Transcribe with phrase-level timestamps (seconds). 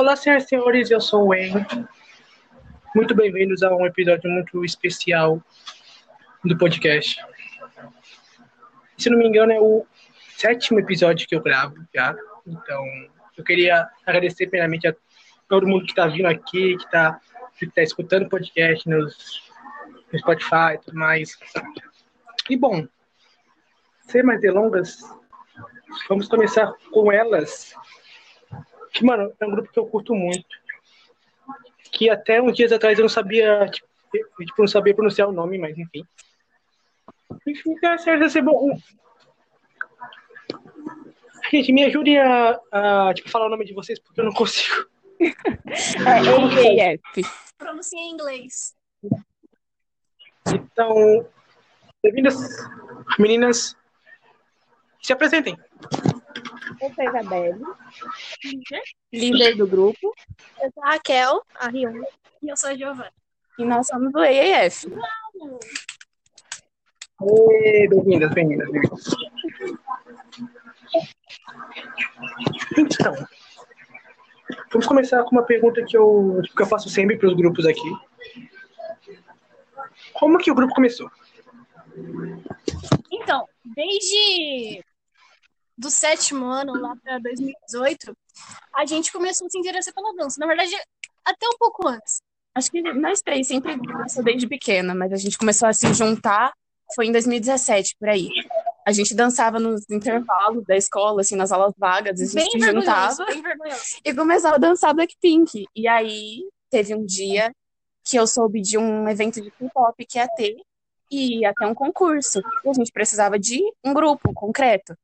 [0.00, 1.66] Olá, senhoras e senhores, eu sou o Wayne.
[2.96, 5.42] Muito bem-vindos a um episódio muito especial
[6.42, 7.22] do podcast.
[8.96, 9.86] Se não me engano, é o
[10.38, 12.16] sétimo episódio que eu gravo já.
[12.46, 12.82] Então,
[13.36, 14.96] eu queria agradecer primeiramente a
[15.46, 17.20] todo mundo que está vindo aqui, que está
[17.58, 19.52] que tá escutando o podcast nos,
[20.10, 21.38] no Spotify e tudo mais.
[22.48, 22.88] E bom,
[24.08, 24.98] sem mais delongas,
[26.08, 27.74] vamos começar com elas.
[28.92, 30.46] Que, mano, é um grupo que eu curto muito.
[31.92, 33.88] Que até uns dias atrás eu não sabia, tipo,
[34.38, 36.04] tipo não sabia pronunciar o nome, mas enfim.
[37.46, 38.78] Enfim, certo ser bom.
[41.50, 44.86] Gente, me ajude a, a tipo, falar o nome de vocês, porque eu não consigo.
[45.20, 47.30] É EAF.
[47.58, 48.74] Pronuncia em inglês.
[50.46, 51.26] Então,
[52.02, 52.36] bem-vindas,
[53.18, 53.76] meninas.
[55.02, 55.58] Se apresentem.
[56.80, 57.60] Eu sou a Isabelle,
[59.12, 60.14] líder do grupo,
[60.62, 62.02] Eu sou a Raquel, a Rion.
[62.42, 63.12] E eu sou a Giovana.
[63.58, 64.86] e nós somos do EAF.
[67.22, 69.04] Ê, Bem-vindas, bem-vindas, bem-vindas.
[72.78, 73.14] Então,
[74.72, 77.92] vamos começar com uma pergunta que eu, que eu faço sempre para os grupos aqui.
[80.14, 81.10] Como que o grupo começou?
[83.12, 84.82] Então, desde
[85.80, 88.14] do sétimo ano lá para 2018,
[88.76, 90.36] a gente começou a se interessar pela dança.
[90.38, 90.70] Na verdade,
[91.24, 92.20] até um pouco antes.
[92.54, 96.52] Acho que nós três sempre dançamos desde pequena, mas a gente começou a se juntar,
[96.94, 98.28] foi em 2017, por aí.
[98.86, 102.60] A gente dançava nos intervalos da escola, assim, nas aulas vagas, a gente Bem se
[102.60, 104.00] juntava bem vergonhoso.
[104.04, 105.64] e começava a dançar Blackpink.
[105.74, 107.52] E aí teve um dia
[108.04, 110.56] que eu soube de um evento de K-pop que ia ter
[111.10, 112.40] e ia ter um concurso.
[112.64, 114.94] E a gente precisava de um grupo concreto.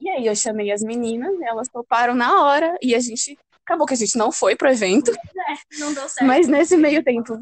[0.00, 3.94] E aí eu chamei as meninas, elas toparam na hora e a gente acabou que
[3.94, 5.12] a gente não foi pro evento,
[5.78, 6.26] Não deu certo.
[6.26, 7.38] mas nesse meio tempo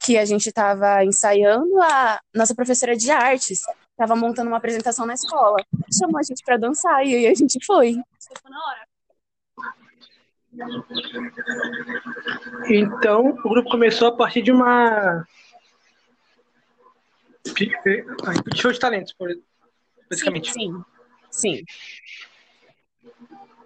[0.00, 5.12] que- a gente estava ensaiando, a nossa professora de artes estava montando uma apresentação na
[5.14, 5.58] escola.
[5.96, 7.92] Chamou a gente para dançar e aí a gente foi.
[8.42, 8.86] Foi na hora.
[12.70, 15.26] Então, o grupo começou a partir de uma.
[17.54, 19.36] de show de talentos, por-
[20.10, 20.52] basicamente.
[20.52, 20.84] Sim, sim.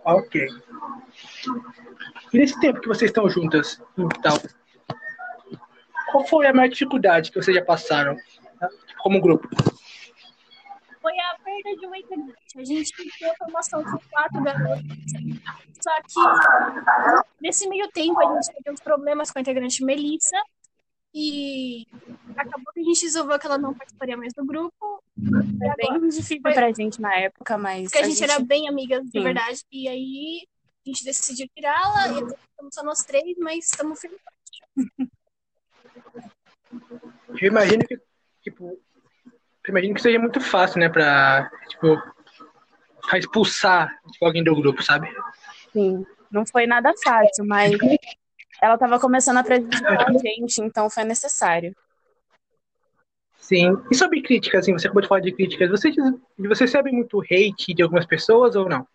[0.04, 0.48] Ok.
[2.32, 4.36] E nesse tempo que vocês estão juntas, então,
[6.10, 8.16] qual foi a maior dificuldade que vocês já passaram
[8.58, 8.68] tá?
[9.02, 9.48] como grupo?
[11.00, 12.58] Foi a perda de uma integrante.
[12.58, 14.84] A gente tinha a formação com quatro garotos.
[15.80, 20.36] Só que nesse meio tempo a gente teve uns problemas com a integrante Melissa.
[21.14, 21.86] E
[22.36, 25.01] acabou que a gente resolveu que ela não participaria mais do grupo.
[25.18, 29.02] Foi bem difícil Foi- pra gente na época, mas Porque a gente era bem amigas
[29.04, 29.22] de Sim.
[29.22, 29.60] verdade.
[29.70, 30.46] E aí
[30.84, 32.08] a gente decidiu tirá-la.
[32.08, 34.20] E estamos só nós três, mas estamos firmes.
[37.40, 37.98] Eu imagino que,
[38.42, 38.70] tipo,
[39.64, 41.96] eu imagino que seja muito fácil, né, pra, tipo,
[43.02, 45.08] pra expulsar tipo, alguém do grupo, sabe?
[45.72, 47.72] Sim, não foi nada fácil, mas
[48.60, 51.74] ela estava começando a prejudicar a gente, então foi necessário.
[53.42, 53.76] Sim.
[53.90, 55.90] E sobre críticas, assim, você acabou de falar de críticas, você,
[56.38, 58.86] você recebe muito hate de algumas pessoas ou não?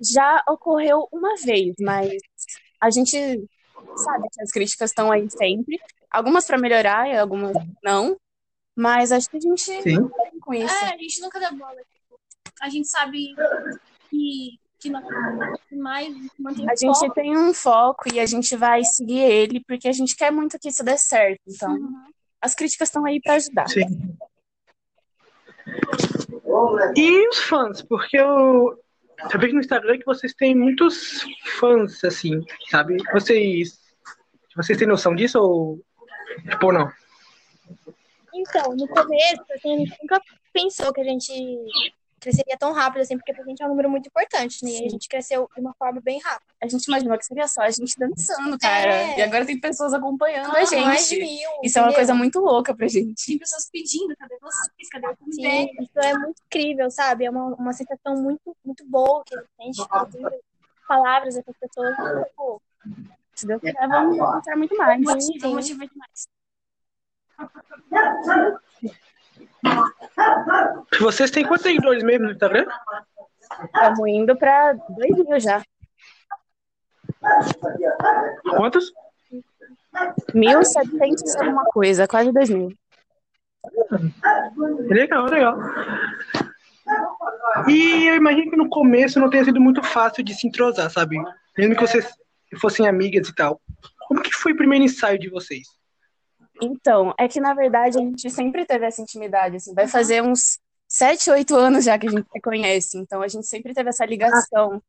[0.00, 2.10] Já ocorreu uma vez, mas
[2.80, 3.44] a gente
[3.96, 5.78] sabe que as críticas estão aí sempre.
[6.10, 8.16] Algumas para melhorar e algumas não.
[8.74, 10.08] Mas acho que a gente Sim.
[10.08, 10.74] tá com isso.
[10.74, 11.76] É, a gente nunca dá bola.
[11.76, 12.18] tipo,
[12.62, 13.34] A gente sabe
[14.10, 15.02] que, que não
[15.72, 17.12] mais mantém A gente foco.
[17.14, 20.68] tem um foco e a gente vai seguir ele porque a gente quer muito que
[20.70, 21.42] isso dê certo.
[21.46, 22.10] Então, Uhum.
[22.42, 23.68] As críticas estão aí para ajudar.
[23.68, 24.16] Sim.
[26.96, 27.82] E os fãs?
[27.82, 28.78] Porque eu,
[29.32, 31.24] eu vejo no Instagram que vocês têm muitos
[31.58, 32.96] fãs, assim, sabe?
[33.12, 33.78] Vocês,
[34.56, 35.80] vocês têm noção disso ou,
[36.50, 36.90] tipo, não?
[38.34, 40.20] Então, no começo, assim, a gente nunca
[40.52, 41.32] pensou que a gente
[42.22, 44.70] cresceria tão rápido, assim, porque pra gente é um número muito importante, né?
[44.70, 46.52] E a gente cresceu de uma forma bem rápida.
[46.62, 48.94] A gente imaginou que seria só a gente dançando, cara.
[48.94, 49.18] É.
[49.18, 50.84] E agora tem pessoas acompanhando Ah, a gente.
[50.84, 51.50] Mais mil.
[51.62, 51.94] Isso é uma entendeu?
[51.94, 53.26] coisa muito louca pra gente.
[53.26, 54.88] Tem pessoas pedindo, cadê vocês?
[54.88, 57.24] Cadê o Sim, isso é muito incrível, sabe?
[57.24, 60.30] É uma, uma sensação muito, muito boa que a gente ouvindo
[60.86, 61.96] palavras dessas pessoas.
[62.28, 62.62] Tipo,
[63.34, 65.00] Se Deus quiser, vamos mostrar muito mais.
[65.00, 65.54] Motiva, sim.
[65.54, 66.28] motiva demais.
[71.00, 72.66] Vocês têm quantos seguidores mesmo no Instagram?
[73.64, 75.62] Estamos indo pra dois mil já.
[78.56, 78.92] Quantos?
[80.34, 82.72] 1.700 e alguma coisa, quase 2 mil.
[84.88, 85.58] Legal, legal.
[87.68, 91.16] E eu imagino que no começo não tenha sido muito fácil de se entrosar, sabe?
[91.56, 92.08] mesmo que vocês
[92.60, 93.60] fossem amigas e tal,
[94.08, 95.66] como que foi o primeiro ensaio de vocês?
[96.64, 100.60] Então, é que na verdade a gente sempre teve essa intimidade, assim, vai fazer uns
[100.86, 104.06] sete, oito anos já que a gente se conhece, então a gente sempre teve essa
[104.06, 104.80] ligação.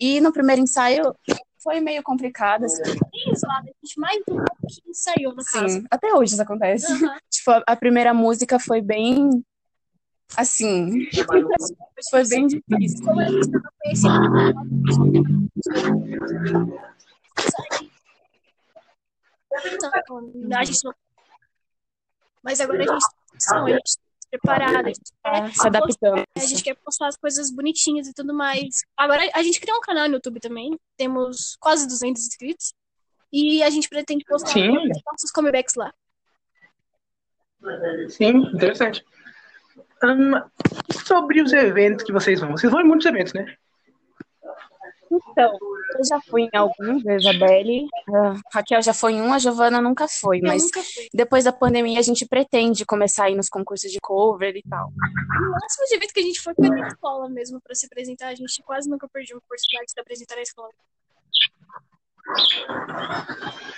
[0.00, 1.14] E no primeiro ensaio
[1.62, 2.82] foi meio complicado, assim.
[2.82, 5.68] Bem isolado, a gente mais do que ensaiou, no caso.
[5.68, 6.90] Sim, até hoje isso acontece.
[6.90, 7.18] Aham.
[7.30, 9.44] Tipo, a, a primeira música foi bem
[10.36, 11.06] assim,
[12.10, 13.04] foi bem difícil.
[13.04, 14.40] Como a gente tava conhecendo.
[19.66, 20.94] Então, a gente não...
[22.42, 23.04] Mas agora a gente
[23.48, 26.24] tá a gente tá preparada, a gente quer se adaptando.
[26.36, 28.80] A gente quer postar as coisas bonitinhas e tudo mais.
[28.96, 30.78] Agora, a gente criou um canal no YouTube também.
[30.96, 32.72] Temos quase 200 inscritos.
[33.32, 35.92] E a gente pretende postar nossos comebacks lá.
[38.08, 39.04] Sim, interessante.
[40.02, 40.42] Ahn,
[41.06, 42.52] sobre os eventos que vocês vão.
[42.52, 43.56] Vocês vão em muitos eventos, né?
[45.10, 45.58] Então,
[45.98, 49.80] eu já fui em alguns, a Isabelle, a Raquel já foi em um, a Giovana
[49.80, 50.80] nunca foi, Eu mas nunca
[51.12, 54.88] depois da pandemia a gente pretende começar a ir nos concursos de cover e tal.
[54.88, 58.28] O máximo de evento que a gente foi foi na escola mesmo pra se apresentar.
[58.28, 60.70] A gente quase nunca perdeu a oportunidade de se apresentar na escola.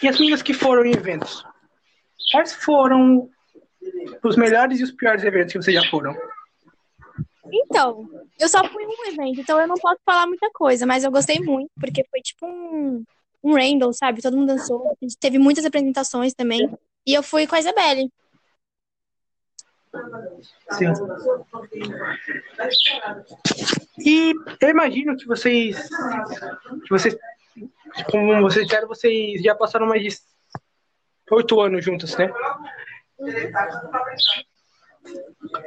[0.02, 1.44] E as meninas que foram em eventos?
[2.30, 3.30] Quais foram
[4.22, 6.14] os melhores e os piores eventos que vocês já foram?
[7.50, 8.08] Então,
[8.38, 11.40] eu só fui um evento, então eu não posso falar muita coisa, mas eu gostei
[11.40, 13.04] muito, porque foi tipo um,
[13.42, 14.22] um Randall, sabe?
[14.22, 16.70] Todo mundo dançou, teve muitas apresentações também.
[17.06, 18.10] E eu fui com a Isabelle.
[20.70, 20.92] Sim.
[23.98, 25.76] E eu imagino que vocês,
[26.84, 27.16] que vocês,
[28.10, 30.16] como vocês disseram, vocês já passaram mais de
[31.30, 32.32] oito anos juntos, né?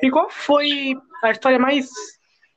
[0.02, 0.94] E qual foi
[1.24, 1.90] a história mais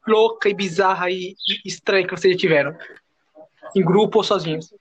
[0.06, 2.76] louca e bizarra e, e estranha que vocês já tiveram?
[3.76, 4.72] Em grupo ou sozinhos?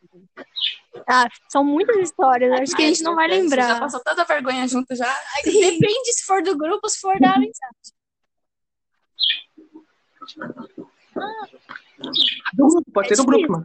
[1.08, 3.80] Ah, são muitas histórias, acho que a gente não vai Já lembrar.
[3.80, 5.14] passou tanta vergonha junto já.
[5.44, 7.98] Depende se for do grupo ou se for da amizade.
[12.54, 13.64] Do grupo, pode ser do grupo, mano.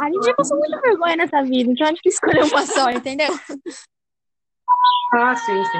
[0.00, 3.28] A gente já passou muita vergonha nessa vida, então é difícil escolher uma só, entendeu?
[5.14, 5.78] Ah, sim, sim.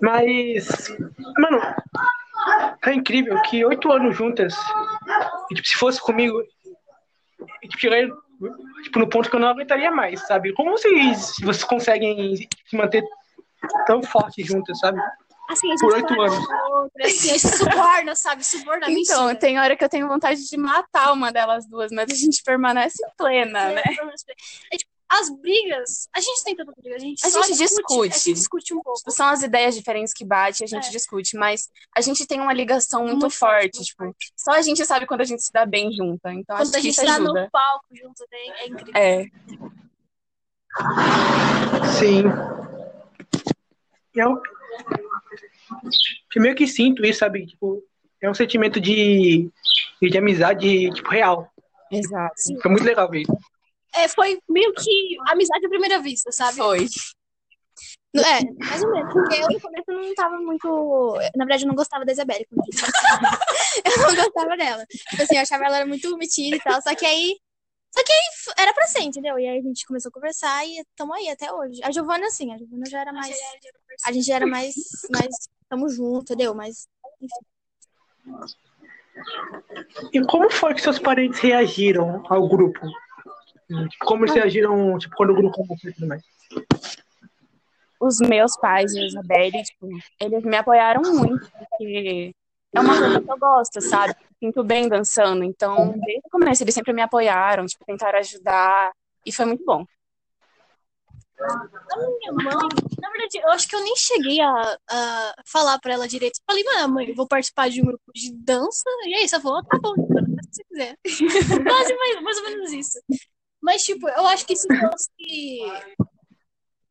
[0.00, 0.88] Mas,
[1.38, 1.60] mano,
[2.84, 4.54] é incrível que oito anos juntas,
[5.50, 6.40] e, tipo, se fosse comigo,
[7.62, 8.08] e, tipo, chegaria
[8.82, 10.52] tipo, no ponto que eu não aguentaria mais, sabe?
[10.52, 13.02] Como vocês, vocês conseguem se manter
[13.86, 15.00] tão fortes juntas, sabe?
[15.48, 16.38] Assim, Por oito anos.
[16.70, 18.44] outra, assim, a gente suborna, sabe?
[18.44, 19.38] Suborna Então, mentira.
[19.40, 23.02] tem hora que eu tenho vontade de matar uma delas duas, mas a gente permanece
[23.16, 23.82] plena, né?
[24.72, 28.12] É, tipo, as brigas, a gente tem tanta briga, a gente A só gente discute.
[28.14, 28.98] A gente discute um pouco.
[28.98, 30.90] Tipo, são as ideias diferentes que bate, a gente É.
[30.90, 34.84] discute, mas a gente tem uma ligação muito, Muito forte, forte, tipo, só a gente
[34.84, 37.42] sabe quando a gente se dá bem junta, então Quando acho a gente tá ajuda.
[37.44, 38.92] no palco junto, é, é incrível.
[39.00, 39.26] É,
[41.98, 42.24] Sim.
[44.14, 44.40] Eu,
[46.34, 47.46] eu meio que sinto isso, sabe?
[47.46, 47.82] Tipo,
[48.20, 49.50] é um sentimento de,
[50.02, 51.50] de amizade, tipo, real.
[51.90, 52.34] exato.
[52.60, 53.32] Foi muito legal ver isso.
[53.96, 56.58] É, foi meio que amizade à primeira vista, sabe?
[56.58, 56.86] Foi.
[58.14, 59.12] É, mais ou menos.
[59.12, 61.18] Porque eu no começo não tava muito.
[61.34, 62.46] Na verdade, eu não gostava da Isabelle.
[63.84, 64.86] eu não gostava dela.
[64.86, 66.80] Tipo assim, eu achava ela era muito metida e tal.
[66.82, 67.36] Só que aí.
[67.94, 68.18] Só que aí
[68.58, 69.38] era pra ser, entendeu?
[69.38, 71.80] E aí a gente começou a conversar e tamo aí até hoje.
[71.82, 73.36] A Giovana, assim, a Giovana já era mais.
[74.04, 74.74] A gente já era mais.
[75.10, 76.54] mais tamo junto, entendeu?
[76.54, 76.86] Mas.
[80.12, 82.80] E como foi que seus parentes reagiram ao grupo?
[84.00, 86.22] Como eles reagiram, tipo, quando o grupo começou e tudo mais?
[88.00, 89.88] Os meus pais e a Isabelle, tipo,
[90.20, 92.34] eles me apoiaram muito, porque
[92.74, 94.14] é uma coisa que eu gosto, sabe?
[94.38, 98.92] Sinto bem dançando, então, desde o começo, eles sempre me apoiaram, tipo, tentaram ajudar,
[99.24, 99.84] e foi muito bom.
[101.38, 102.68] A minha mãe,
[103.00, 106.40] na verdade, eu acho que eu nem cheguei a, a falar pra ela direito.
[106.46, 108.84] Falei, mãe, eu vou participar de um grupo de dança.
[109.04, 110.96] E aí, você falou, tá bom, faz o que você quiser.
[111.68, 112.98] Quase mais, mais ou menos isso.
[113.66, 115.10] Mas, tipo, eu acho que se fosse.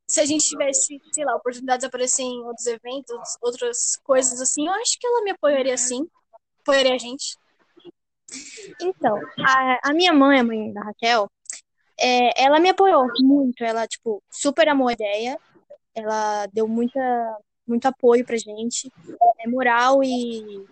[0.05, 4.67] Se a gente tivesse, sei lá, oportunidades de aparecer em outros eventos, outras coisas assim,
[4.67, 6.05] eu acho que ela me apoiaria sim.
[6.59, 7.37] Apoiaria a gente.
[8.81, 11.31] Então, a, a minha mãe, a mãe da Raquel,
[11.97, 13.63] é, ela me apoiou muito.
[13.63, 15.39] Ela, tipo, super amou a ideia.
[15.95, 16.99] Ela deu muita,
[17.65, 18.91] muito apoio pra gente,
[19.39, 20.65] é, moral e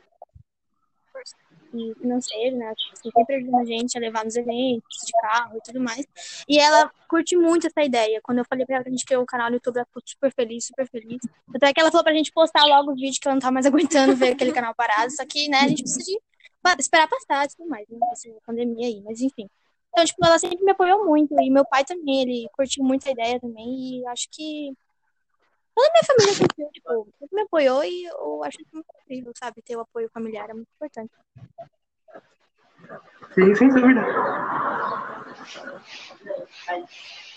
[2.00, 2.74] financeiro, né?
[2.76, 6.06] Tipo, assim, sempre ajudando a gente a levar nos eventos, de carro e tudo mais.
[6.48, 8.20] E ela curte muito essa ideia.
[8.22, 10.02] Quando eu falei pra ela que a gente criou o canal no YouTube, ela ficou
[10.06, 11.22] super feliz, super feliz.
[11.56, 13.66] Até que ela falou pra gente postar logo o vídeo, que ela não tá mais
[13.68, 15.12] aguentando ver aquele canal parado.
[15.12, 16.20] Só que, né, a gente precisa de
[16.80, 17.98] esperar passar e tudo mais, né?
[18.12, 19.50] Essa pandemia aí, mas enfim.
[19.90, 21.34] Então, tipo, ela sempre me apoiou muito.
[21.40, 24.00] E meu pai também, ele curtiu muito a ideia também.
[24.00, 24.74] E acho que
[25.76, 29.62] toda a minha família tipo, me apoiou e eu acho muito incrível, sabe?
[29.62, 31.12] Ter o apoio familiar é muito importante.
[33.34, 34.02] Sim, sem dúvida.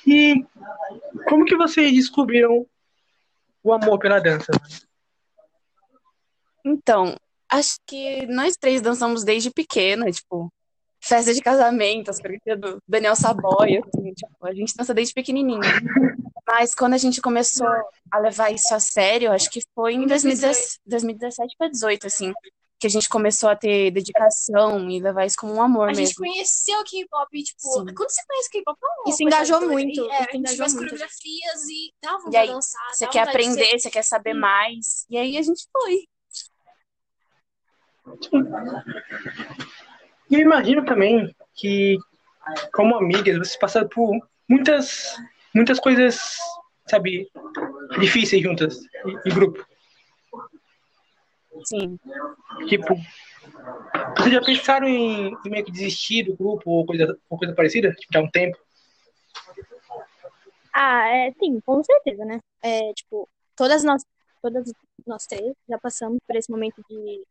[0.06, 0.44] E
[1.28, 2.66] como que vocês descobriram
[3.62, 4.52] o amor pela dança?
[6.64, 7.16] Então,
[7.48, 10.52] acho que nós três dançamos desde pequena, tipo,
[11.00, 15.60] festa de casamento, as coreografias do Daniel Saboia, assim, tipo, a gente dança desde pequenininho.
[16.46, 17.66] Mas quando a gente começou
[18.10, 22.32] a levar isso a sério, acho que foi em 2017, 2017 para 2018, assim,
[22.78, 26.08] que a gente começou a ter dedicação e levar isso como um amor A gente
[26.08, 26.16] mesmo.
[26.18, 27.84] conheceu o K-pop, tipo, Sim.
[27.94, 29.72] quando você conhece K-pop, é Isso coisa engajou doida.
[29.72, 30.84] muito, E, É, a gente engajou as muito.
[30.90, 32.88] coreografias e dá vontade E aí, dançar.
[32.94, 36.06] Você quer ser- aprender, você quer saber mais, e aí a gente foi.
[40.30, 41.98] E eu imagino também que,
[42.72, 44.18] como amigas, vocês passaram por
[44.48, 45.16] muitas,
[45.54, 46.36] muitas coisas,
[46.86, 47.30] sabe,
[48.00, 48.78] difíceis juntas,
[49.24, 49.64] em, grupo.
[51.64, 51.98] Sim.
[52.68, 52.96] Tipo,
[54.16, 57.92] vocês já pensaram em, em meio que desistir do grupo ou coisa, ou coisa parecida?
[57.92, 58.58] Tipo, já há um tempo?
[60.72, 62.38] Ah, é, sim, com certeza, né?
[62.62, 64.04] É, tipo, todas nós,
[64.42, 64.70] todas
[65.06, 67.24] nós três já passamos por esse momento de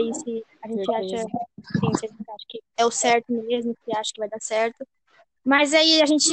[0.00, 1.16] aí se a gente Certeza.
[1.16, 4.28] acha, sim, se a gente acha que é o certo mesmo, se acha que vai
[4.28, 4.86] dar certo.
[5.44, 6.30] Mas aí a gente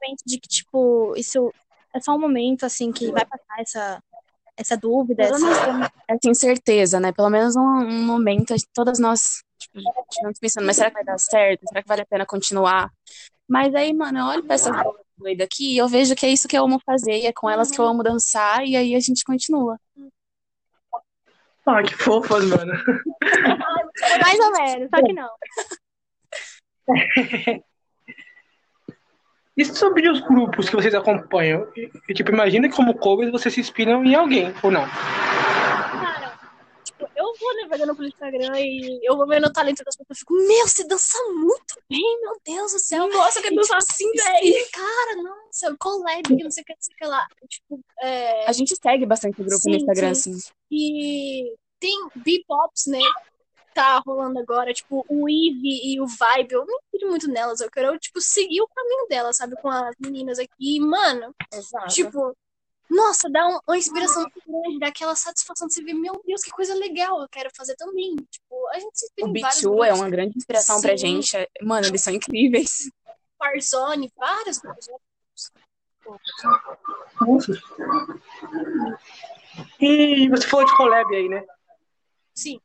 [0.00, 1.52] pensa de que, tipo, isso
[1.94, 4.02] é só um momento, assim, que vai passar essa,
[4.56, 5.92] essa dúvida, essa...
[6.08, 7.12] essa incerteza, né?
[7.12, 9.78] Pelo menos um, um momento, todas nós tipo,
[10.10, 11.66] estivemos pensando, mas será que vai dar certo?
[11.68, 12.90] Será que vale a pena continuar?
[13.48, 14.70] Mas aí, mano, eu olho pra essa
[15.16, 17.48] doida aqui e eu vejo que é isso que eu amo fazer, e é com
[17.48, 19.78] elas que eu amo dançar, e aí a gente continua.
[21.66, 22.72] Ah, que fofas, mano.
[24.22, 25.30] Mais ou menos, só que não.
[29.56, 31.66] E sobre os grupos que vocês acompanham?
[32.08, 34.86] E, tipo, imagina que como covers vocês se inspiram em alguém, ou não?
[37.40, 40.10] Vou navegando pelo Instagram e eu vou vendo o talento das pessoas.
[40.10, 43.08] Eu fico, meu, você dança muito bem, meu Deus do céu.
[43.08, 44.66] Nossa, E, dançar tipo, assim, sim, velho.
[44.72, 47.26] Cara, nossa, collab, que não sei o que, não sei o que lá.
[47.48, 50.32] Tipo, é, A gente segue bastante o grupo Sim, no Instagram, sim.
[50.34, 50.50] assim.
[50.70, 53.00] E tem B-Pops, né?
[53.72, 56.52] Tá rolando agora, tipo, o Eve e o Vibe.
[56.52, 57.60] Eu não entendo muito nelas.
[57.60, 59.54] Eu quero, tipo, seguir o caminho delas, sabe?
[59.62, 60.50] Com as meninas aqui.
[60.58, 61.86] E, mano, Exato.
[61.88, 62.36] tipo,
[62.90, 66.42] nossa, dá um- uma inspiração muito grande, dá aquela satisfação de você ver, meu Deus,
[66.42, 68.16] que coisa legal, eu quero fazer também.
[68.30, 70.90] Tipo, a gente se inspira o em vários B2 é grupos, uma grande inspiração pra
[70.90, 70.96] Sim.
[71.22, 71.48] gente.
[71.62, 72.90] Mano, eles são incríveis.
[73.40, 74.86] Warzone, várias coisas.
[77.20, 77.52] Nossa.
[79.80, 81.44] E você falou de collab aí, né?
[82.34, 82.60] Sim.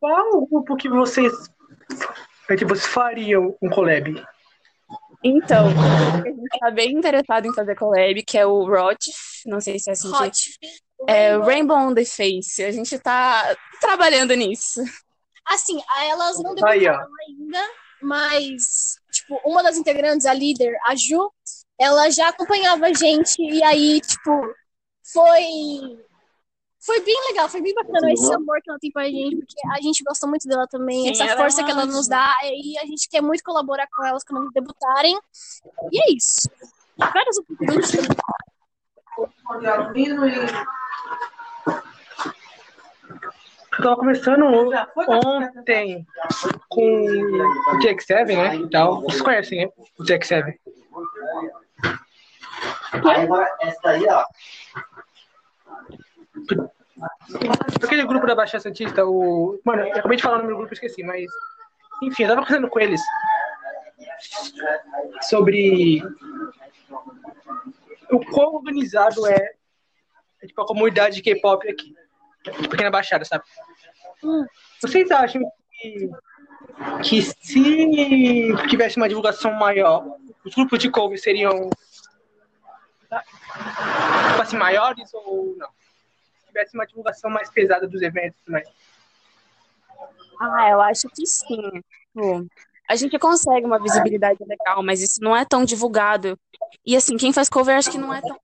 [0.00, 1.32] Qual o grupo que vocês,
[2.48, 4.24] é que vocês fariam um collab?
[5.22, 9.10] Então, a gente tá bem interessado em fazer collab, que é o Rot,
[9.46, 10.24] não sei se é assim que...
[10.24, 10.58] Hot.
[11.06, 12.62] É Rainbow on the Face.
[12.62, 14.82] A gente tá trabalhando nisso.
[15.46, 16.92] Assim, elas não Aí, ó.
[16.92, 17.70] debutaram ainda,
[18.02, 21.32] mas, tipo, uma das integrantes, a líder, a Ju,
[21.80, 24.30] ela já acompanhava a gente e aí, tipo,
[25.12, 25.98] foi.
[26.88, 29.80] Foi bem legal, foi bem bacana esse amor que ela tem pra gente, porque a
[29.82, 32.34] gente gosta muito dela também, Sim, essa ela é força uma que ela nos dá,
[32.44, 35.14] e a gente quer muito colaborar com elas quando elas debutarem.
[35.92, 36.48] E é isso.
[36.96, 37.92] Várias oportunidades.
[43.82, 46.06] Tava conversando ontem
[46.70, 48.56] com o TX7, né?
[48.56, 49.02] E tal.
[49.02, 49.72] Vocês conhecem, né?
[49.98, 50.54] O TX7.
[52.92, 54.24] Agora, essa daí, ó.
[57.82, 59.60] Aquele grupo da Baixada Santista, o.
[59.64, 61.24] Mano, eu acabei de falar o nome do grupo, esqueci, mas.
[62.02, 63.00] Enfim, eu tava conversando com eles
[65.22, 66.02] sobre
[68.10, 69.54] o quão organizado é,
[70.42, 71.94] é, tipo, a comunidade de K-pop aqui.
[72.70, 73.44] Pequena Baixada, sabe?
[74.80, 76.10] Vocês acham que,
[77.02, 81.68] que se tivesse uma divulgação maior, os grupos de cover seriam
[84.30, 85.68] tipo assim, maiores ou não?
[86.58, 88.68] Se tivesse uma divulgação mais pesada dos eventos, mas
[90.40, 91.82] Ah, eu acho que sim.
[92.88, 96.38] A gente consegue uma visibilidade legal, mas isso não é tão divulgado.
[96.84, 98.36] E assim, quem faz cover acho que não é tão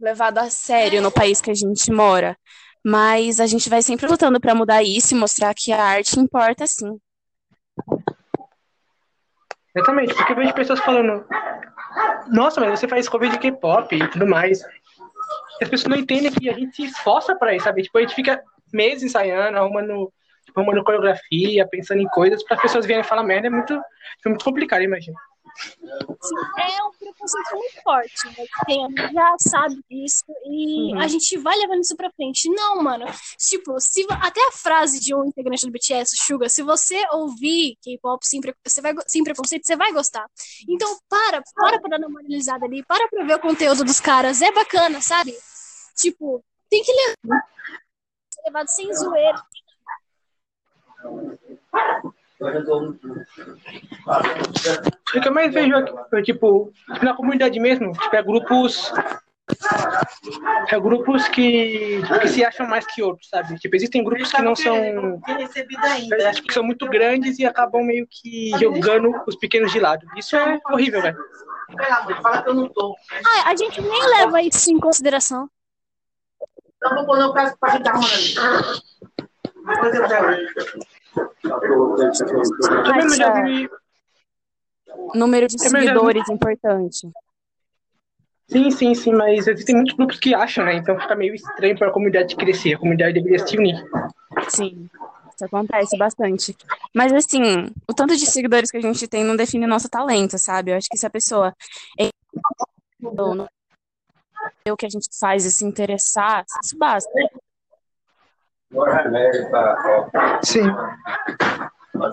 [0.00, 2.36] levado a sério no país que a gente mora.
[2.84, 6.66] Mas a gente vai sempre lutando pra mudar isso e mostrar que a arte importa
[6.66, 6.98] sim.
[9.74, 11.24] Exatamente, porque eu vejo pessoas falando,
[12.28, 14.60] nossa, mas você faz cover de K-pop e tudo mais.
[15.62, 17.82] As pessoas não entendem que a gente se esforça pra isso, sabe?
[17.82, 18.42] Tipo, a gente fica
[18.72, 20.12] meses ensaiando, arrumando,
[20.44, 24.28] tipo, arrumando coreografia, pensando em coisas, para as pessoas virem falar merda, é muito, é
[24.28, 25.18] muito complicado, imagina.
[26.58, 28.46] É um preconceito muito forte, né?
[28.66, 31.00] Tem, a gente já sabe disso e Uhum.
[31.00, 32.48] a gente vai levando isso pra frente.
[32.48, 33.04] Não, mano.
[33.38, 38.26] Tipo, se, até a frase de um integrante do BTS, Suga, se você ouvir K-pop
[38.26, 40.26] sem, você vai, sem preconceito, você vai gostar.
[40.68, 44.40] Então, para, para pra dar uma analisada ali, para pra ver o conteúdo dos caras.
[44.42, 45.36] É bacana, sabe?
[45.96, 47.44] Tipo, tem que levar,
[48.46, 49.42] levado sem zoeira.
[55.14, 56.72] O que eu mais vejo aqui, é, tipo,
[57.02, 58.92] na comunidade mesmo, tipo, é grupos.
[60.70, 63.58] É grupos que, que se acham mais que outros, sabe?
[63.58, 65.20] Tipo, existem grupos que não são.
[66.28, 70.06] Acho que são muito grandes e acabam meio que jogando os pequenos de lado.
[70.16, 71.18] Isso é horrível, velho.
[71.76, 72.96] Pega, mãe, fala que eu não tô.
[73.24, 75.48] Ah, a gente nem leva isso em consideração.
[76.76, 77.78] Então vou pôr o caso pra
[85.14, 87.10] Número de É seguidores importante.
[88.48, 90.74] Sim, sim, sim, mas existem muitos grupos que acham, né?
[90.74, 92.74] Então fica meio estranho para a comunidade crescer.
[92.74, 93.82] A comunidade deveria se unir.
[94.48, 94.90] Sim,
[95.34, 96.54] isso acontece bastante.
[96.94, 97.42] Mas assim,
[97.88, 100.70] o tanto de seguidores que a gente tem não define nosso talento, sabe?
[100.70, 101.54] Eu acho que se a pessoa
[101.98, 102.10] é
[104.70, 107.10] o que a gente faz e se interessar, isso basta.
[110.42, 110.64] Sim.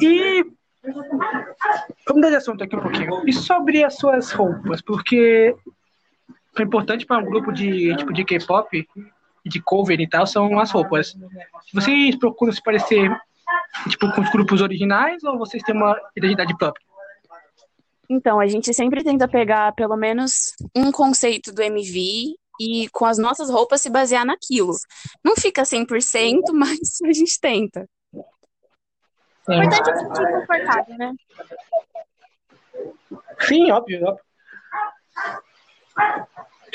[0.01, 0.45] E
[0.83, 3.27] vamos mudar de assunto aqui um pouquinho.
[3.27, 5.55] E sobre as suas roupas, porque
[6.57, 8.87] o importante para um grupo de tipo de K-pop,
[9.45, 11.15] de cover e tal, são as roupas.
[11.73, 13.09] Vocês procuram se parecer
[13.87, 16.85] tipo com os grupos originais ou vocês têm uma identidade própria?
[18.09, 23.17] Então, a gente sempre tenta pegar pelo menos um conceito do MV e com as
[23.17, 24.73] nossas roupas se basear naquilo.
[25.23, 27.87] Não fica 100%, mas a gente tenta.
[29.47, 31.13] O importante é se sentir confortável, né?
[33.39, 34.23] Sim, óbvio, óbvio.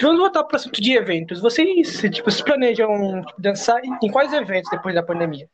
[0.01, 1.41] Vamos voltar para o assunto de eventos.
[1.41, 5.49] Vocês, tipo, se planejam dançar em quais eventos depois da pandemia?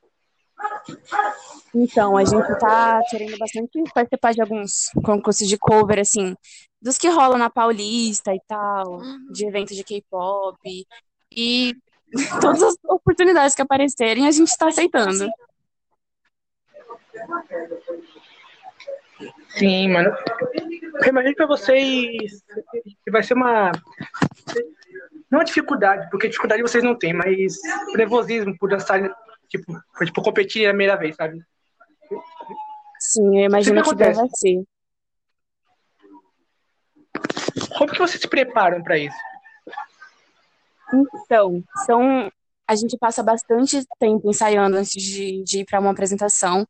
[1.74, 6.35] Então, a gente tá querendo bastante participar de alguns concursos de cover, assim,
[6.81, 10.59] dos que rolam na Paulista e tal, de eventos de K-pop.
[11.31, 11.75] E
[12.40, 15.29] todas as oportunidades que aparecerem, a gente tá aceitando.
[19.51, 20.16] Sim, mano.
[21.03, 22.45] Eu imagino pra vocês
[23.05, 23.73] que vai ser uma.
[25.31, 27.57] Não dificuldade, porque dificuldade vocês não têm, mas
[27.95, 29.01] nervosismo por dançar,
[29.49, 31.40] tipo, por, tipo competir a primeira vez, sabe?
[32.99, 34.21] Sim, eu imagino que acontece.
[34.21, 34.64] deve ser.
[37.76, 39.16] Como que vocês se preparam pra isso?
[40.92, 42.30] Então, são,
[42.66, 46.66] a gente passa bastante tempo ensaiando antes de, de ir para uma apresentação.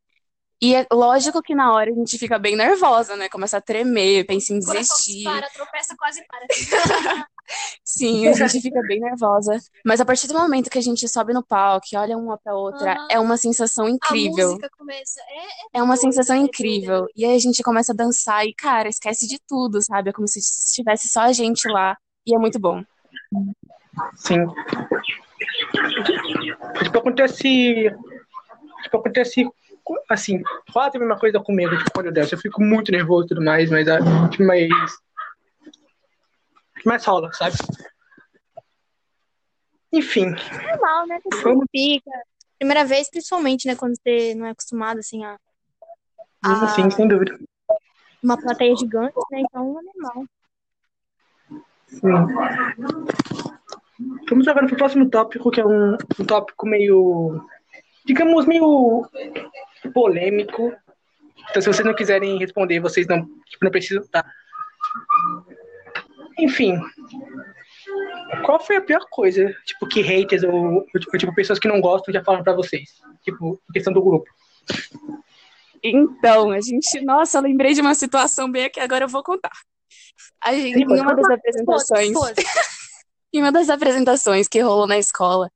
[0.62, 3.30] E é lógico que na hora a gente fica bem nervosa, né?
[3.30, 5.24] Começa a tremer, pensa em desistir.
[5.24, 6.46] para, tropeça, quase para.
[7.84, 9.58] Sim, a gente fica bem nervosa.
[9.84, 12.54] Mas a partir do momento que a gente sobe no palco e olha uma pra
[12.54, 13.08] outra, Aham.
[13.10, 14.48] é uma sensação A incrível.
[14.50, 15.20] música começa.
[15.72, 17.06] É, É uma sensação é incrível.
[17.16, 20.10] E aí a gente começa a dançar e, cara, esquece de tudo, sabe?
[20.10, 21.96] É como se estivesse só a gente lá.
[22.26, 22.82] E é muito bom.
[24.16, 24.46] Sim.
[26.82, 27.90] Tipo, acontece.
[28.82, 29.46] Tipo, acontece
[30.08, 30.40] assim,
[30.72, 32.34] quase a mesma coisa comigo, tipo, quando eu danço.
[32.34, 33.98] Eu fico muito nervoso e tudo mais, mas ah,
[34.30, 34.44] tipo,
[36.86, 37.04] mais.
[37.04, 37.56] Rola, sabe?
[39.92, 40.26] Enfim,
[40.70, 41.18] normal, né?
[41.42, 42.10] Vamos- fica.
[42.58, 43.74] Primeira vez, principalmente, né?
[43.74, 45.36] Quando você não é acostumado, assim, a
[46.44, 46.68] Ah.
[46.68, 47.38] sim, sem dúvida.
[48.22, 49.40] uma plateia gigante, né?
[49.40, 50.26] Então é normal.
[51.86, 52.00] Sim.
[54.28, 57.42] Vamos agora para o próximo tópico, que é um, um tópico meio,
[58.04, 59.08] digamos, meio
[59.92, 60.72] polêmico.
[61.50, 64.24] Então, se vocês não quiserem responder, vocês não, tipo, não precisam, tá?
[66.38, 66.78] Enfim,
[68.44, 72.12] qual foi a pior coisa, tipo, que haters ou, ou, tipo, pessoas que não gostam
[72.12, 72.90] já falaram para vocês?
[73.22, 74.28] Tipo, em questão do grupo.
[75.82, 79.52] Então, a gente, nossa, lembrei de uma situação bem aqui, agora eu vou contar.
[80.42, 82.12] A gente, Sim, em uma das apresentações,
[83.32, 85.50] em uma das apresentações que rolou na escola,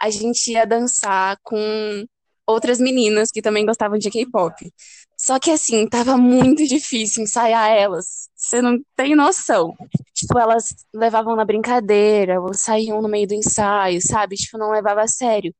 [0.00, 2.06] a gente ia dançar com
[2.50, 4.72] outras meninas que também gostavam de K-pop.
[5.16, 8.28] Só que assim, tava muito difícil ensaiar elas.
[8.34, 9.74] Você não tem noção.
[10.14, 14.36] Tipo, elas levavam na brincadeira, ou saíam no meio do ensaio, sabe?
[14.36, 15.54] Tipo, não levava a sério.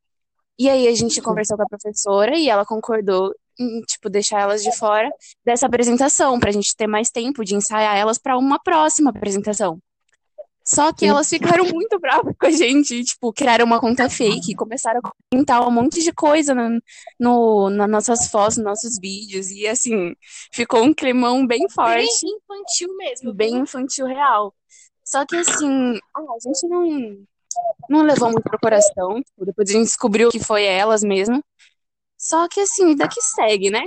[0.58, 4.62] E aí a gente conversou com a professora e ela concordou em, tipo, deixar elas
[4.62, 5.10] de fora
[5.44, 9.78] dessa apresentação, pra gente ter mais tempo de ensaiar elas para uma próxima apresentação.
[10.72, 15.00] Só que elas ficaram muito bravas com a gente, tipo, criaram uma conta fake, começaram
[15.02, 16.80] a comentar um monte de coisa no,
[17.18, 20.14] no, nas nossas fotos, nos nossos vídeos, e assim,
[20.52, 23.34] ficou um climão bem forte, Bem infantil mesmo.
[23.34, 24.54] bem infantil real.
[25.04, 27.16] Só que assim, ah, a gente não,
[27.88, 31.42] não levou muito pro coração, tipo, depois a gente descobriu que foi elas mesmo.
[32.16, 33.82] Só que assim, vida que segue, né?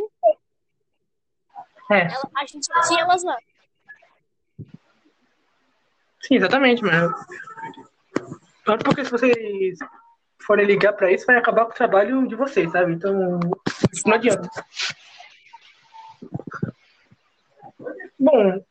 [1.91, 3.37] É, Ela- a gente tinha elas lá.
[6.23, 7.13] Sim, exatamente, mano.
[8.65, 9.77] Tanto porque se vocês
[10.45, 12.93] forem ligar pra isso, vai acabar com o trabalho de vocês, sabe?
[12.93, 13.39] Então,
[13.93, 14.49] tipo, não adianta.
[18.19, 18.63] Bom,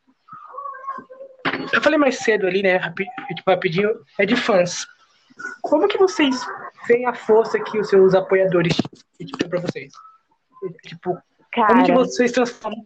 [1.71, 2.79] eu falei mais cedo ali, né,
[3.35, 4.87] tipo, rapidinho, é de fãs.
[5.61, 6.45] Como que vocês
[6.87, 8.75] veem a força que os seus apoiadores
[9.17, 9.93] tipo, têm pra vocês?
[10.83, 11.17] Tipo,
[11.53, 12.85] como que Cara, vocês transformam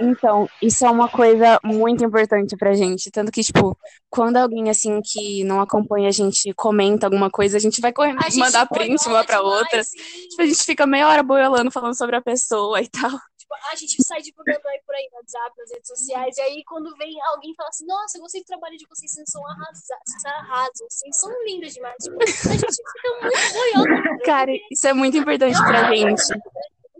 [0.00, 3.10] Então, isso é uma coisa muito importante pra gente.
[3.10, 3.76] Tanto que, tipo,
[4.10, 8.18] quando alguém assim que não acompanha a gente comenta alguma coisa, a gente vai correndo
[8.18, 9.82] A mandar print uma pra demais, outra.
[9.84, 9.98] sim.
[10.28, 13.10] Tipo, a gente fica meia hora boiolando, falando sobre a pessoa e tal.
[13.10, 16.62] Tipo, a gente sai divulgando aí por aí no WhatsApp, nas redes sociais, e aí
[16.64, 19.44] quando vem alguém e fala assim, nossa, eu gostei do trabalho de vocês, vocês são
[19.46, 21.96] arrasados, vocês arrasam, vocês são lindas demais.
[21.98, 24.18] Tipo, a gente fica muito boiando.
[24.24, 26.22] Cara, isso é muito importante pra gente.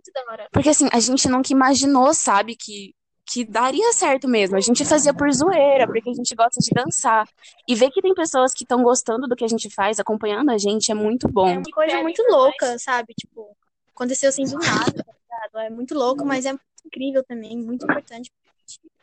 [0.00, 0.48] Muito da hora.
[0.50, 2.94] Porque assim, a gente nunca imaginou, sabe, que,
[3.26, 4.56] que daria certo mesmo.
[4.56, 7.28] A gente fazia por zoeira, porque a gente gosta de dançar.
[7.68, 10.56] E ver que tem pessoas que estão gostando do que a gente faz, acompanhando a
[10.56, 11.52] gente, é muito bom.
[11.52, 13.12] uma coisa muito louca, sabe?
[13.14, 13.54] Tipo,
[13.94, 15.66] aconteceu assim do nada, tá ligado?
[15.66, 18.32] É muito louco, mas é incrível também, muito importante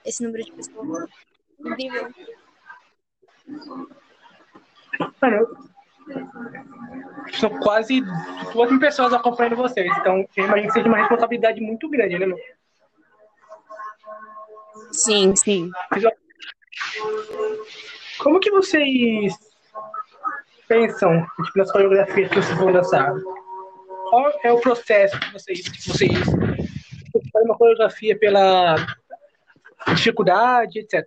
[0.03, 1.09] esse número de pessoas.
[1.59, 2.11] Incrível.
[5.21, 5.69] Mano,
[7.33, 8.01] são quase
[8.53, 9.91] duas mil pessoas acompanhando vocês.
[9.97, 12.37] Então, eu imagino que seja uma responsabilidade muito grande, né, meu?
[14.91, 15.71] Sim, sim.
[18.19, 19.33] Como que vocês
[20.67, 23.13] pensam tipo, nas coreografias que vocês vão dançar?
[24.09, 26.17] Qual é o processo que vocês, que vocês
[27.31, 28.75] fazem uma coreografia pela
[29.93, 31.05] dificuldade, etc.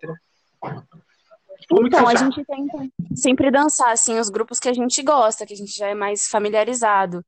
[1.68, 2.79] Como Então, a gente tenta
[3.14, 6.27] sempre dançar, assim, os grupos que a gente gosta, que a gente já é mais
[6.29, 7.25] familiarizado.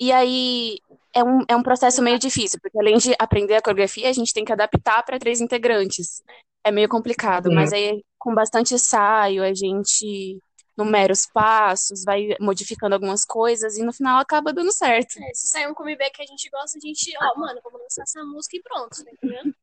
[0.00, 0.78] E aí
[1.14, 4.32] é um, é um processo meio difícil, porque além de aprender a coreografia, a gente
[4.32, 6.22] tem que adaptar para três integrantes.
[6.64, 7.54] É meio complicado, Uhum.
[7.54, 10.38] mas aí com bastante ensaio, a gente
[10.76, 15.18] numera os passos, vai modificando algumas coisas e no final acaba dando certo.
[15.18, 18.02] É, se sair um comeback que a gente gosta, a gente, ó, mano, vamos lançar
[18.02, 19.54] essa música e pronto, tá entendendo?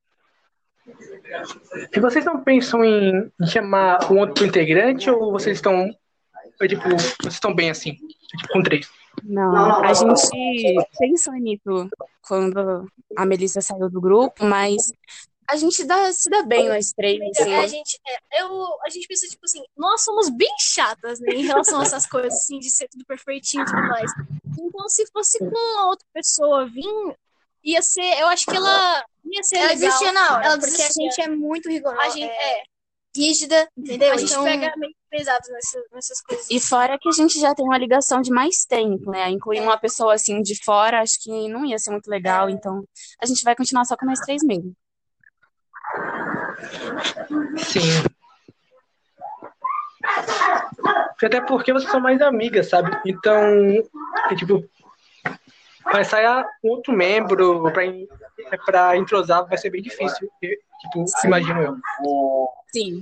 [1.94, 5.94] E vocês não pensam em chamar um outro integrante ou vocês estão,
[6.62, 8.90] é, tipo, vocês estão bem assim, tipo, com três?
[9.24, 10.30] Não, a gente
[10.98, 11.90] pensou nisso
[12.22, 14.92] quando a Melissa saiu do grupo, mas
[15.50, 17.52] a gente dá, se dá bem nós três, assim.
[17.52, 21.30] É, a gente, é, eu, a gente pensa, tipo assim, nós somos bem chatas, né,
[21.34, 24.12] em relação a essas coisas, assim, de ser tudo perfeitinho e tudo mais.
[24.60, 27.16] Então, se fosse com uma outra pessoa vir,
[27.64, 29.80] ia ser, eu acho que ela ia ser Ela legal.
[29.80, 32.02] desistia na hora, Ela porque a gente é muito rigorosa.
[32.02, 32.64] A gente, é,
[33.16, 34.14] rígida, entendeu?
[34.14, 36.48] a gente então, pega meio pesado nessas, nessas coisas.
[36.50, 39.30] E fora que a gente já tem uma ligação de mais tempo, né?
[39.30, 42.84] Incluir uma pessoa assim de fora, acho que não ia ser muito legal, então
[43.22, 44.74] a gente vai continuar só com nós três mesmo.
[47.58, 48.04] Sim.
[51.24, 52.92] Até porque vocês são mais amigas, sabe?
[53.06, 53.42] Então,
[54.30, 54.64] é, tipo,
[55.92, 57.64] vai sair um outro membro
[58.66, 60.30] pra entrosar, vai ser bem difícil.
[60.42, 61.78] Tipo, imagino eu.
[62.72, 63.02] Sim.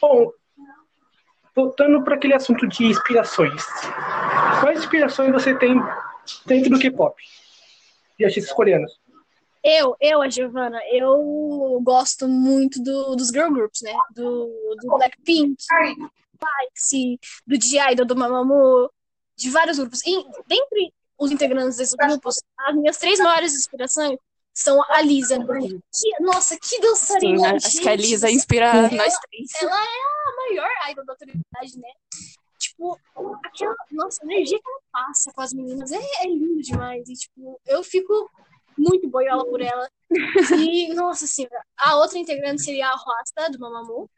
[0.00, 0.32] Bom,
[1.54, 3.64] voltando para aquele assunto de inspirações.
[4.60, 5.80] Quais inspirações você tem
[6.46, 7.20] dentro do K-pop?
[8.18, 8.98] De artistas coreanos?
[9.62, 13.92] Eu, eu, a Giovana, eu gosto muito do, dos girl groups, né?
[14.14, 14.46] Do,
[14.80, 15.56] do Blackpink,
[16.38, 18.90] Twice, do G-Idol, do Mamamoo,
[19.40, 20.02] de vários grupos.
[20.06, 24.18] E dentre os integrantes desses grupos, as minhas três maiores inspirações
[24.54, 25.38] são a Lisa.
[25.38, 27.56] Que, nossa, que Sim, dançarina!
[27.56, 28.98] acho que a Lisa inspira céu.
[28.98, 29.50] nós três.
[29.62, 29.98] Ela é
[30.28, 31.88] a maior idol da atualidade, né?
[32.58, 32.98] Tipo,
[33.44, 37.08] aquela, nossa, energia que ela passa com as meninas é, é lindo demais.
[37.08, 38.30] E, tipo, eu fico
[38.76, 39.88] muito boiola por ela.
[40.58, 44.10] E, nossa senhora, a outra integrante seria a Rasta, do Mamamoo.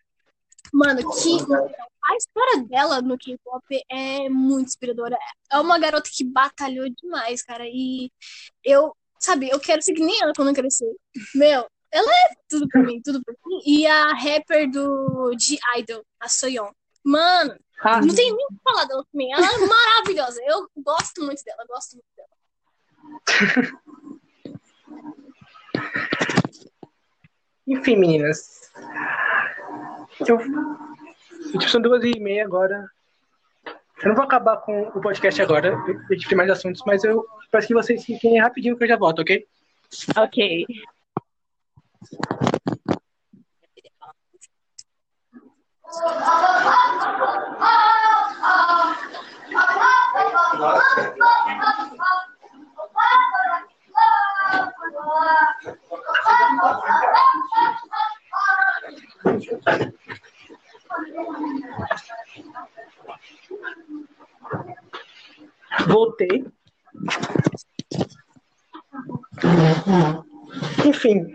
[0.72, 1.36] Mano, que
[2.04, 5.16] a história dela no K-pop é muito inspiradora.
[5.50, 7.64] É uma garota que batalhou demais, cara.
[7.66, 8.10] E
[8.64, 10.90] eu, sabe, eu quero ser que nem ela quando eu crescer.
[11.34, 13.60] Meu, ela é tudo pra mim, tudo pra mim.
[13.66, 16.70] E a rapper do de Idol, a Soyeon.
[17.04, 19.30] Mano, Ah, não tem nem o que falar dela pra mim.
[19.32, 20.40] Ela é maravilhosa.
[20.46, 22.28] Eu gosto muito dela, gosto muito dela.
[27.66, 28.70] Enfim, meninas.
[30.20, 30.38] Eu,
[31.58, 32.86] tipo, são duas e meia agora.
[34.02, 35.76] Eu não vou acabar com o podcast agora.
[35.76, 38.96] A gente tem mais assuntos, mas eu peço que vocês fiquem rapidinho que eu já
[38.96, 39.46] volto, ok?
[40.16, 40.66] Ok.
[65.86, 66.44] Voltei.
[70.84, 71.32] Enfim.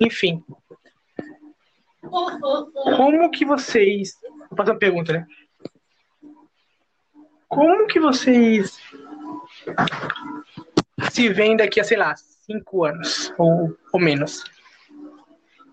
[0.00, 0.44] Enfim.
[2.96, 4.18] Como que vocês.
[4.48, 5.26] Vou fazer uma pergunta, né?
[7.48, 8.78] Como que vocês
[11.10, 14.42] se veem daqui a, sei lá, cinco anos ou, ou menos?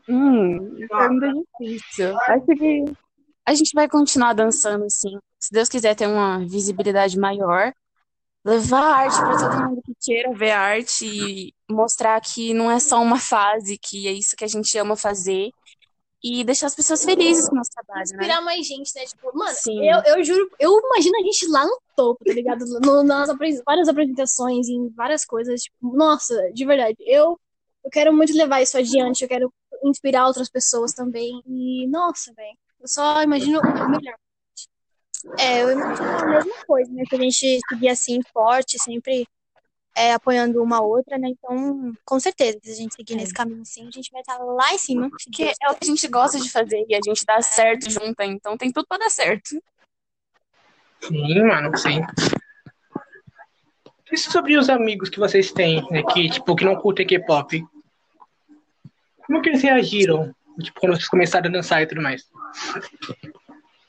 [0.09, 2.17] Hum, pergunta difícil.
[2.17, 2.85] Acho que
[3.45, 5.17] a gente vai continuar dançando, sim.
[5.39, 7.73] Se Deus quiser ter uma visibilidade maior,
[8.45, 12.79] levar a arte para todo mundo que queira ver arte e mostrar que não é
[12.79, 15.49] só uma fase, que é isso que a gente ama fazer
[16.23, 18.17] e deixar as pessoas felizes com o nosso trabalho, né?
[18.17, 19.05] Inspirar mais gente, né?
[19.05, 19.89] Tipo, mano, Sim.
[19.89, 22.65] eu, eu juro, eu imagino a gente lá no topo, tá ligado?
[22.85, 23.29] No, nas
[23.65, 25.61] várias apresentações, em várias coisas.
[25.61, 27.39] Tipo, nossa, de verdade, eu,
[27.83, 29.51] eu quero muito levar isso adiante, eu quero
[29.83, 31.41] inspirar outras pessoas também.
[31.45, 34.15] E, nossa, velho, eu só imagino o melhor.
[35.37, 37.03] É, eu imagino a mesma coisa, né?
[37.09, 39.27] Que a gente seguir assim, forte, sempre
[39.95, 41.29] é, apoiando uma outra, né?
[41.29, 44.73] Então, com certeza, se a gente seguir nesse caminho assim, a gente vai estar lá
[44.73, 45.09] em cima.
[45.09, 47.89] Porque Deus é o que a gente gosta de fazer e a gente dá certo
[47.89, 49.61] junto, então tem tudo pra dar certo.
[51.01, 52.01] Sim, mano, sim.
[54.11, 57.63] E sobre os amigos que vocês têm, né, que, tipo, que não curtem K-pop?
[59.29, 60.33] Como que eles reagiram?
[60.59, 62.23] Tipo, quando vocês começaram a dançar e tudo mais.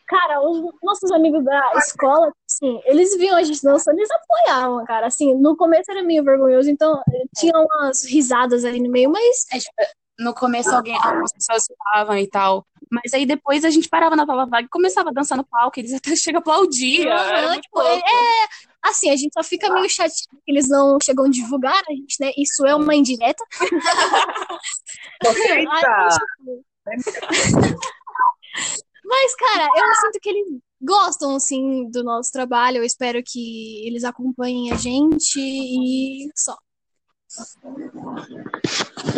[0.07, 5.07] Cara, os nossos amigos da escola, assim, eles viam a gente dançando, eles apoiavam, cara.
[5.07, 9.47] Assim, no começo era meio vergonhoso, então eh, tinha umas risadas ali no meio, mas
[9.51, 9.73] É, tipo,
[10.19, 14.27] no começo alguém, algumas pessoas falavam e tal, mas aí depois a gente parava na
[14.27, 17.07] Pava Vaga e começava a dançar no palco, eles até chegam a aplaudir.
[17.07, 20.13] Muito tipo, é, assim, a gente só fica meio chateado
[20.45, 22.33] que eles não chegam a divulgar a gente, né?
[22.37, 23.43] Isso é uma indireta.
[29.05, 30.47] Mas, cara, eu sinto que eles
[30.81, 32.79] gostam, assim, do nosso trabalho.
[32.79, 36.57] Eu espero que eles acompanhem a gente e só.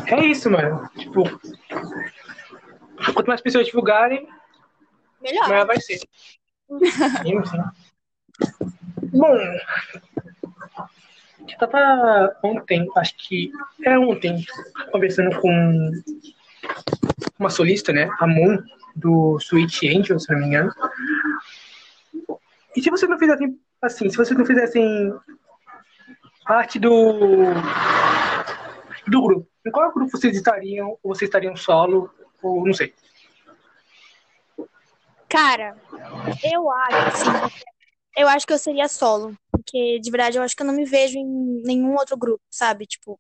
[0.07, 0.87] É isso, mano.
[0.97, 1.23] Tipo,
[3.15, 4.29] quanto mais pessoas divulgarem,
[5.21, 5.49] Melhor.
[5.49, 5.99] maior vai ser.
[7.23, 7.59] Sim, sim.
[9.13, 9.37] Bom,
[11.49, 13.53] eu tava ontem, acho que
[13.85, 14.45] é ontem,
[14.91, 15.91] conversando com
[17.39, 18.09] uma solista, né?
[18.19, 18.59] A Moon,
[18.97, 20.73] do Sweet Angel, se não me engano.
[22.75, 25.13] E se vocês não fizessem assim, se vocês não fizessem
[26.47, 27.53] parte do
[29.07, 30.97] do grupo, em qual grupo vocês estariam?
[31.03, 32.11] Ou vocês estariam solo?
[32.43, 32.95] Ou não sei.
[35.29, 35.77] Cara,
[36.45, 37.63] eu acho,
[38.17, 40.85] eu acho que eu seria solo, porque de verdade eu acho que eu não me
[40.85, 41.25] vejo em
[41.65, 42.87] nenhum outro grupo, sabe?
[42.87, 43.19] Tipo,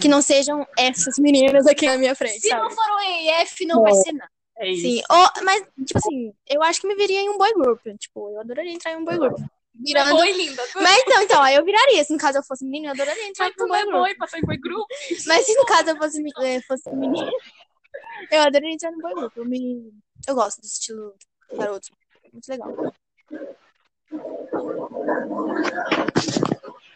[0.00, 2.74] que não sejam essas meninas aqui na minha frente, Se não sabe?
[2.74, 3.00] for o
[3.40, 4.30] EF, não vai ser nada.
[4.58, 4.82] É isso.
[4.82, 7.80] Sim, ou- mas, tipo assim, eu acho que me viria em um boy group.
[7.98, 9.38] Tipo, eu adoraria entrar em um boy group.
[9.74, 10.10] Virando.
[10.16, 10.62] Boy linda.
[10.76, 12.04] Mas então, então, aí eu viraria.
[12.04, 14.00] Se no caso eu fosse menina, eu adoraria entrar Mas em um boy é group.
[14.02, 14.86] boy, passou em boy group.
[15.26, 17.30] Mas se no caso eu fosse, eh, fosse menina,
[18.30, 19.32] eu adoraria entrar no boy group.
[19.34, 19.90] Eu, me...
[20.28, 21.14] eu gosto do estilo
[21.54, 21.88] garoto.
[22.30, 22.74] Muito legal.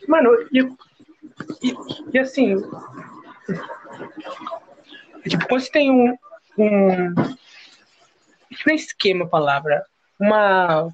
[0.09, 0.61] Mano, e,
[1.63, 1.75] e,
[2.13, 2.57] e assim.
[5.29, 6.17] Tipo, quando você tem um.
[6.59, 7.15] um
[8.67, 9.85] não é esquema a palavra.
[10.21, 10.89] Uma.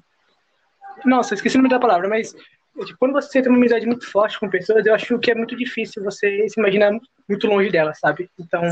[1.05, 2.33] Nossa, esqueci o nome da palavra, mas.
[2.85, 5.55] Tipo, quando você tem uma amizade muito forte com pessoas, eu acho que é muito
[5.55, 6.91] difícil você se imaginar
[7.27, 8.29] muito longe delas, sabe?
[8.39, 8.63] Então.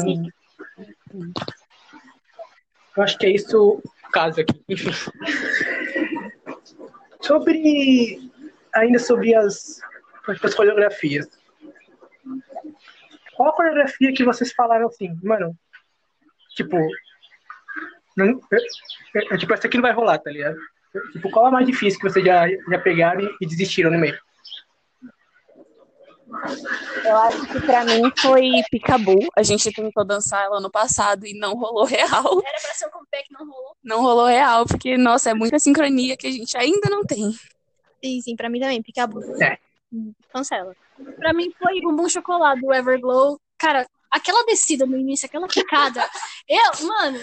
[2.95, 4.61] Eu acho que é isso o caso aqui.
[4.67, 4.91] Enfim.
[7.21, 8.19] Sobre.
[8.75, 9.81] Ainda sobre as,
[10.43, 11.27] as coreografias.
[13.35, 15.57] Qual a coreografia que vocês falaram assim, mano?
[16.55, 16.77] Tipo,
[18.15, 18.57] Não, é,
[19.17, 20.57] é, é, tipo, essa aqui não vai rolar, tá ligado?
[21.13, 24.19] Tipo, qual a mais difícil que vocês já, já pegaram e desistiram no meio?
[27.03, 29.17] Eu acho que pra mim foi Picabu.
[29.35, 32.41] A gente tentou dançar ela no passado e não rolou real.
[32.45, 33.75] Era pra ser um comeback, não rolou.
[33.83, 37.31] Não rolou real, porque, nossa, é muita sincronia que a gente ainda não tem.
[38.03, 39.21] Sim, sim, pra mim também, picabu.
[39.41, 39.57] É.
[40.31, 40.75] Cancela.
[41.17, 43.39] Pra mim foi um bom chocolate do Everglow.
[43.57, 46.07] Cara, aquela descida no início, aquela picada.
[46.47, 47.19] Eu, mano,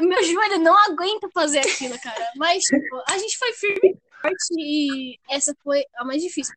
[0.00, 2.30] meu joelho não aguenta fazer aquilo, cara.
[2.36, 6.54] Mas, tipo, a gente foi firme e forte e essa foi a mais difícil.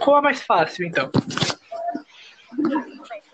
[0.00, 1.10] Qual a mais fácil, então?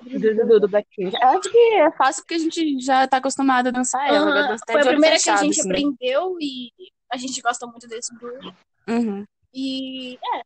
[0.02, 1.16] Do, do, do Blackpink.
[1.20, 4.54] Eu acho que é fácil porque a gente já tá acostumado a dançar ela.
[4.54, 5.70] Até foi a primeira que a gente assim.
[5.70, 6.70] aprendeu e
[7.10, 8.54] a gente gosta muito desse grupo.
[8.88, 9.24] Uhum.
[9.54, 10.42] E é,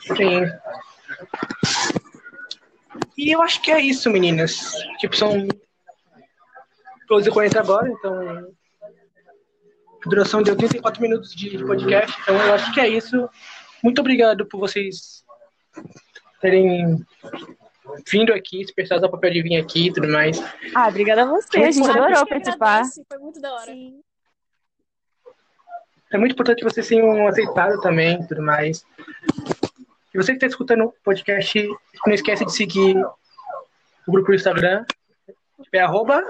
[0.00, 0.44] Sim.
[3.16, 4.72] E eu acho que é isso, meninas.
[4.98, 5.48] Tipo, são
[7.08, 8.54] 12h40 agora, então.
[10.04, 13.28] A duração deu 34 minutos de de podcast, então eu acho que é isso.
[13.82, 15.24] Muito obrigado por vocês
[16.40, 17.04] terem
[18.10, 20.38] vindo aqui, se precisar o papel de vir aqui e tudo mais.
[20.74, 21.58] Ah, obrigada a você.
[21.58, 22.84] A gente Foi adorou participar.
[23.08, 23.72] Foi muito da hora.
[26.12, 28.84] É muito importante vocês tenham aceitado também e tudo mais.
[30.12, 31.68] E você que está escutando o podcast,
[32.06, 32.96] não esquece de seguir
[34.06, 34.84] o grupo do Instagram.
[35.72, 36.22] É arroba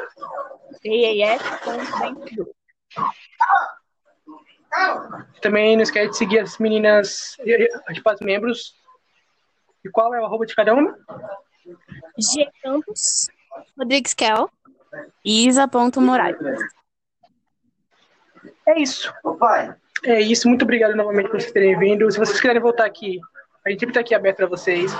[5.40, 7.36] Também não esquece de seguir as meninas,
[7.92, 8.74] tipo, as membros.
[9.84, 10.96] E qual é o arroba de cada uma?
[12.18, 13.28] G Campos.
[13.78, 14.50] Rodrigues Kel.
[15.24, 16.36] Isa.moraes.
[18.66, 19.12] É isso.
[20.04, 20.48] É isso.
[20.48, 22.10] Muito obrigado novamente por vocês terem vindo.
[22.10, 23.18] Se vocês quiserem voltar aqui,
[23.64, 24.92] a gente sempre está aqui aberto para vocês.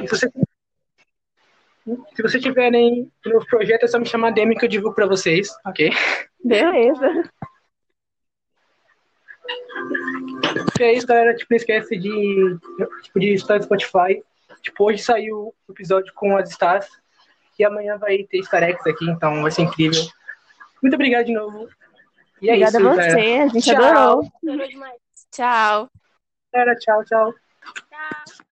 [0.00, 0.30] E se, você,
[2.14, 5.48] se vocês tiverem novo projeto, é só me chamar DM que eu divulgo para vocês,
[5.64, 5.90] ok?
[6.42, 7.30] Beleza.
[10.78, 11.34] E é isso, galera.
[11.34, 12.58] Tipo, não esquece de,
[13.02, 14.22] tipo, de estar no Spotify.
[14.62, 16.88] Tipo, hoje saiu o episódio com as stars.
[17.58, 20.02] E amanhã vai ter Star X aqui, então vai ser incrível.
[20.82, 21.68] Muito obrigado de novo.
[22.42, 23.12] E é Obrigada isso, a galera.
[23.12, 23.38] você.
[23.38, 23.84] A gente Tchau.
[23.84, 24.32] adorou.
[25.30, 25.90] Tchau.
[26.52, 27.34] Galera, tchau, tchau.
[27.90, 28.15] Tchau.